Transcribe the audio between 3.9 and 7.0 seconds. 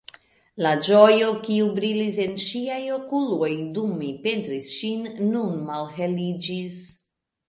mi pentris ŝin, nun malheliĝis.